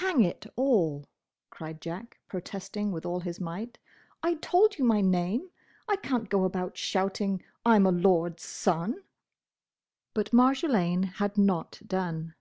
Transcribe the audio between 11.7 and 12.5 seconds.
done.